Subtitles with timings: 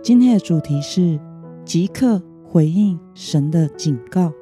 [0.00, 1.18] 今天的主题是
[1.64, 4.32] 即刻回应神的警告。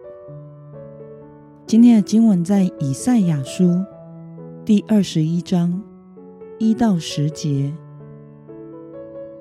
[1.66, 3.82] 今天的经文在以赛亚书
[4.66, 5.82] 第二十一章
[6.58, 7.72] 一到十节。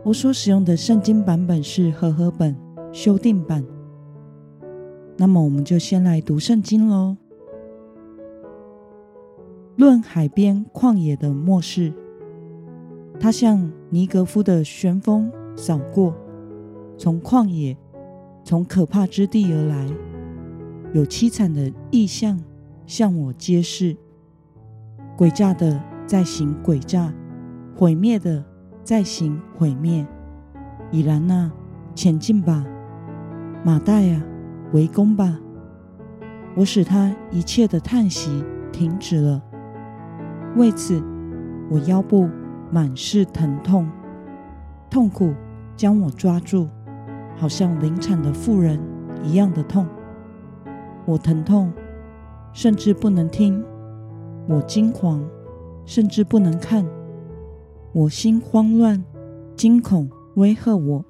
[0.03, 2.55] 我所使用的圣经版本是和合本
[2.93, 3.63] 修订版。
[5.17, 7.17] 那么，我们就先来读圣经喽。
[9.75, 11.93] 论海边旷野的末世，
[13.19, 15.29] 它像尼革夫的旋风。
[15.55, 16.13] 扫过，
[16.97, 17.77] 从旷野，
[18.43, 19.87] 从可怕之地而来，
[20.93, 22.39] 有凄惨的异象
[22.85, 23.95] 向我揭示。
[25.17, 27.13] 诡诈的在行诡诈，
[27.75, 28.43] 毁灭的
[28.83, 30.05] 在行毁灭。
[30.91, 31.51] 以拦啊，
[31.95, 32.65] 前进吧！
[33.63, 34.23] 马代啊，
[34.73, 35.39] 围攻吧！
[36.55, 39.41] 我使他一切的叹息停止了。
[40.55, 41.01] 为此，
[41.69, 42.29] 我腰部
[42.71, 43.89] 满是疼痛，
[44.89, 45.33] 痛苦。
[45.75, 46.67] 将我抓住，
[47.35, 48.79] 好像临产的妇人
[49.23, 49.85] 一样的痛。
[51.05, 51.71] 我疼痛，
[52.53, 53.61] 甚至不能听；
[54.47, 55.19] 我惊惶，
[55.85, 56.85] 甚至不能看；
[57.93, 59.03] 我心慌乱，
[59.55, 61.05] 惊恐威吓我。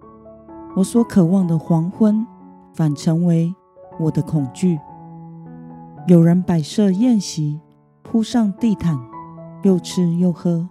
[0.75, 2.25] 我所渴望的黄昏，
[2.73, 3.53] 反成为
[3.99, 4.79] 我的恐惧。
[6.07, 7.61] 有人摆设宴席，
[8.03, 8.99] 铺上地毯，
[9.63, 10.67] 又吃又喝。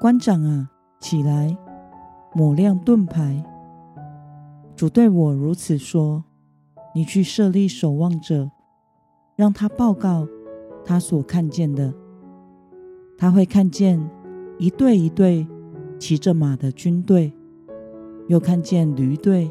[0.00, 0.68] 官长啊，
[0.98, 1.56] 起来！
[2.34, 3.44] 抹亮盾牌。
[4.74, 6.24] 主对我如此说
[6.94, 8.50] ：“你去设立守望者，
[9.36, 10.26] 让他报告
[10.84, 11.92] 他所看见的。
[13.18, 14.10] 他会看见
[14.58, 15.46] 一队一队
[15.98, 17.32] 骑着马的军队，
[18.28, 19.50] 又看见驴队、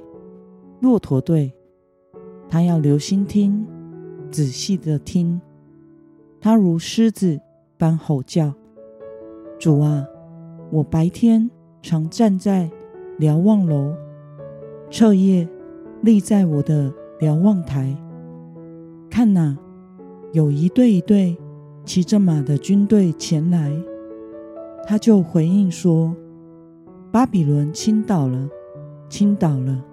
[0.82, 1.54] 骆驼队。
[2.50, 3.66] 他要留心听，
[4.30, 5.40] 仔细的听。
[6.42, 7.40] 他如狮子
[7.78, 8.54] 般吼叫。
[9.58, 10.06] 主啊，
[10.72, 11.50] 我白天。”
[11.82, 12.70] 常站在
[13.18, 13.94] 瞭望楼，
[14.90, 15.48] 彻夜
[16.02, 17.96] 立在我的瞭望台。
[19.10, 19.58] 看哪，
[20.32, 21.36] 有一队一队
[21.84, 23.72] 骑着马的军队前来。
[24.86, 26.16] 他就回应说
[27.12, 28.50] ：“巴比伦倾倒了，
[29.10, 29.84] 倾倒了。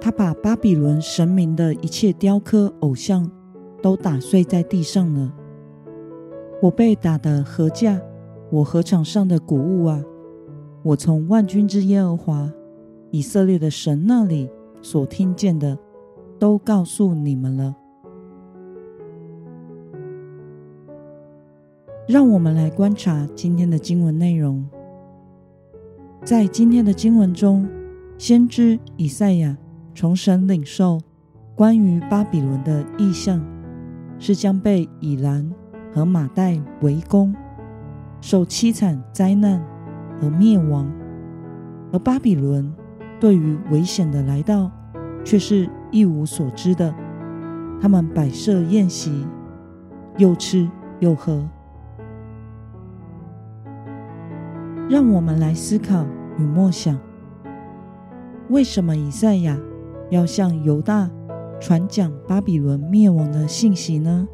[0.00, 3.30] 他把巴比伦神明的一切雕刻偶像
[3.80, 5.32] 都打碎在地上了。
[6.60, 8.00] 我被打得何价，
[8.50, 10.02] 我禾场上的谷物啊！”
[10.82, 12.52] 我从万军之耶和华
[13.10, 14.50] 以色列的神那里
[14.80, 15.78] 所听见的，
[16.38, 17.76] 都告诉你们了。
[22.08, 24.68] 让我们来观察今天的经文内容。
[26.24, 27.68] 在今天的经文中，
[28.18, 29.56] 先知以赛亚
[29.94, 31.00] 从神领受
[31.54, 33.40] 关于巴比伦的意象，
[34.18, 35.48] 是将被以拦
[35.94, 37.32] 和玛代围攻，
[38.20, 39.64] 受凄惨灾难。
[40.22, 40.88] 和灭亡，
[41.92, 42.72] 而巴比伦
[43.18, 44.70] 对于危险的来到
[45.24, 46.94] 却是一无所知的。
[47.80, 49.26] 他们摆设宴席，
[50.18, 51.44] 又吃又喝。
[54.88, 56.06] 让我们来思考
[56.38, 56.96] 与默想：
[58.48, 59.58] 为什么以赛亚
[60.08, 61.10] 要向犹大
[61.58, 64.28] 传讲巴比伦灭亡的信息呢？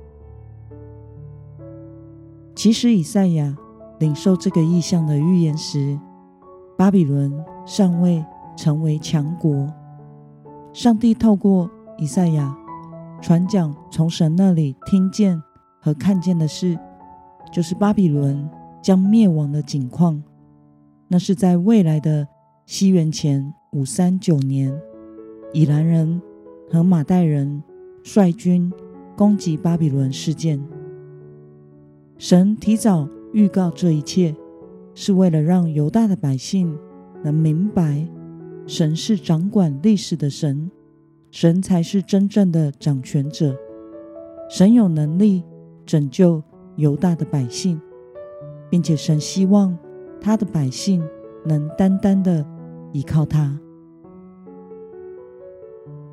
[2.55, 3.57] 其实以赛亚。
[3.99, 5.99] 领受这个意象的预言时，
[6.77, 7.33] 巴比伦
[7.67, 8.25] 尚未
[8.57, 9.73] 成为强国。
[10.73, 12.57] 上帝透过以赛亚
[13.21, 15.43] 传讲从神那里听见
[15.81, 16.79] 和看见的事，
[17.53, 18.49] 就是巴比伦
[18.81, 20.23] 将灭亡的景况。
[21.09, 22.29] 那是在未来的
[22.67, 24.73] 西元前五三九年，
[25.53, 26.23] 以兰人
[26.71, 27.61] 和马代人
[28.05, 28.73] 率军
[29.17, 30.65] 攻击巴比伦事件。
[32.17, 33.09] 神提早。
[33.33, 34.35] 预告这一切，
[34.95, 36.77] 是为了让犹大的百姓
[37.23, 38.07] 能明白，
[38.67, 40.71] 神是掌管历史的神，
[41.31, 43.55] 神才是真正的掌权者，
[44.49, 45.43] 神有能力
[45.85, 46.43] 拯救
[46.77, 47.81] 犹大的百姓，
[48.71, 49.77] 并且神希望
[50.21, 51.07] 他的百姓
[51.45, 52.45] 能单单的
[52.93, 53.59] 依靠他。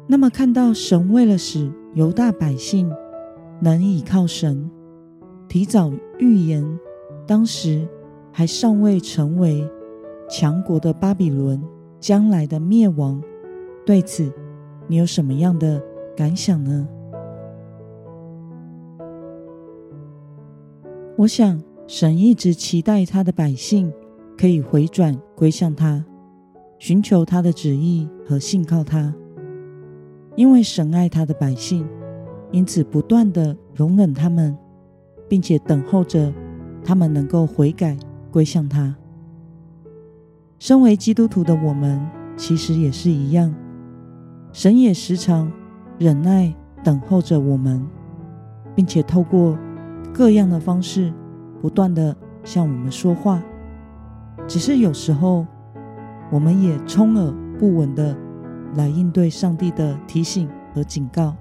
[0.07, 2.91] 那么，看到神为了使犹大百姓
[3.61, 4.69] 能依靠神，
[5.47, 6.79] 提早预言。
[7.27, 7.87] 当时
[8.31, 9.67] 还尚未成为
[10.29, 11.61] 强国的巴比伦
[11.99, 13.21] 将来的灭亡。
[13.85, 14.31] 对此，
[14.87, 15.81] 你有什么样的
[16.15, 16.87] 感想呢？
[21.17, 23.91] 我想，神一直期待他的百姓
[24.37, 26.03] 可以回转归向他，
[26.77, 29.13] 寻求他的旨意和信靠他。
[30.35, 31.87] 因为神爱他的百姓，
[32.51, 34.57] 因此不断的容忍他们，
[35.29, 36.33] 并且等候着
[36.85, 37.97] 他们能够悔改
[38.31, 38.95] 归向他。
[40.59, 41.99] 身为基督徒的我们，
[42.37, 43.53] 其实也是一样，
[44.53, 45.51] 神也时常
[45.97, 46.53] 忍耐
[46.83, 47.85] 等候着我们，
[48.73, 49.57] 并且透过
[50.13, 51.11] 各样的方式
[51.61, 53.43] 不断的向我们说话。
[54.47, 55.45] 只是有时候，
[56.31, 58.15] 我们也充耳不闻的。
[58.73, 61.33] 来应对上帝的提醒和警告，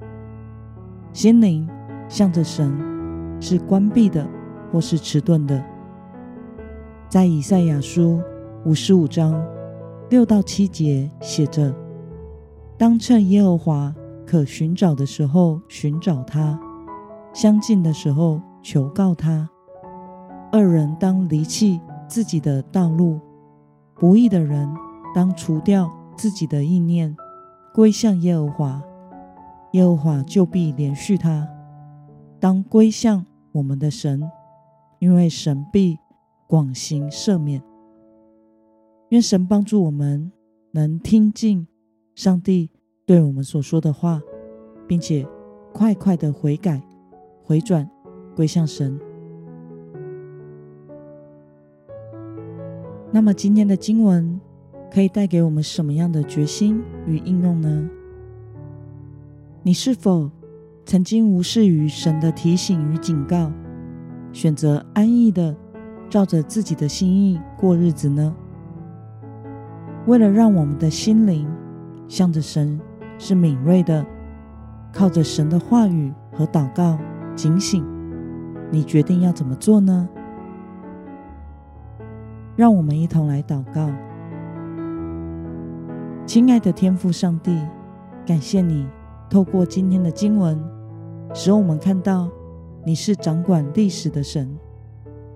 [1.12, 1.68] 心灵
[2.08, 2.72] 向着神
[3.40, 4.24] 是关闭的，
[4.74, 5.64] 或是迟钝的。
[7.08, 8.20] 在以赛亚书
[8.64, 9.40] 五十五章
[10.10, 11.72] 六到七节写着
[12.76, 13.94] ：“当趁耶和华
[14.26, 16.58] 可寻找的时候寻找他，
[17.32, 19.48] 相近的时候求告他。
[20.50, 23.20] 恶人当离弃自己的道路，
[23.94, 24.68] 不义的人
[25.14, 27.16] 当除掉自己的意念。”
[27.72, 28.82] 归向耶和华，
[29.70, 31.48] 耶和华就必怜恤他。
[32.40, 34.20] 当归向我们的神，
[35.04, 35.98] 因为神必
[36.46, 37.62] 广行赦免。
[39.10, 40.32] 愿神帮助我们
[40.70, 41.68] 能听进
[42.14, 42.70] 上帝
[43.04, 44.22] 对我们所说的话，
[44.88, 45.28] 并且
[45.74, 46.80] 快快的悔改、
[47.42, 47.86] 回转、
[48.34, 48.98] 归向神。
[53.12, 54.40] 那么今天的经文。
[54.90, 57.90] 可以带给我们什么样的决心与应用呢？
[59.64, 60.30] 你是否
[60.86, 63.50] 曾经无视于神的提醒与警告，
[64.34, 65.54] 选择安逸的
[66.10, 68.34] 照着自己的心意过日子呢？
[70.06, 71.48] 为了让我们的心灵
[72.08, 72.78] 向着神
[73.16, 74.04] 是敏锐的，
[74.92, 76.98] 靠着神的话语和祷告
[77.36, 77.86] 警醒，
[78.72, 80.08] 你决定要怎么做呢？
[82.56, 83.88] 让我们一同来祷告。
[86.26, 87.56] 亲爱的天父上帝，
[88.26, 88.84] 感谢你
[89.30, 90.60] 透过今天的经文，
[91.32, 92.28] 使我们看到
[92.86, 94.58] 你是掌管历史的神。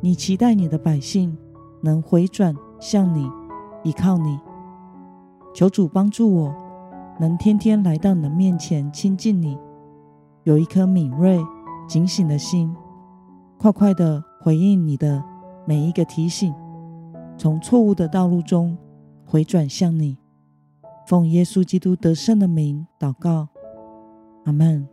[0.01, 1.37] 你期待你的百姓
[1.81, 3.29] 能回转向你，
[3.83, 4.39] 依靠你。
[5.55, 6.55] 求主帮助我，
[7.19, 9.59] 能天天来到你的面前亲近你，
[10.45, 11.41] 有一颗敏锐、
[11.89, 12.73] 警醒的心，
[13.59, 15.25] 快快地回应你的
[15.67, 16.55] 每一个提醒，
[17.37, 18.77] 从错误的道路中
[19.25, 20.17] 回转向你。
[21.07, 23.49] 奉耶稣基督得胜的名祷告，
[24.45, 24.87] 阿门。